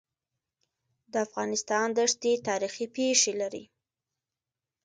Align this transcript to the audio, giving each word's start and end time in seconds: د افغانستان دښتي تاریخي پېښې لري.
د 1.11 1.13
افغانستان 1.27 1.87
دښتي 1.97 2.33
تاریخي 2.47 2.85
پېښې 2.95 3.31
لري. 3.41 3.65